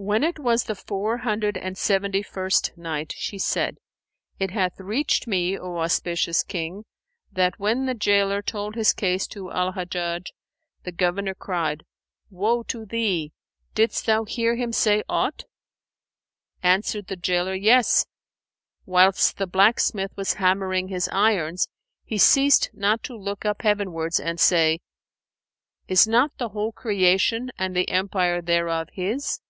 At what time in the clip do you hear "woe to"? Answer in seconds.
12.30-12.86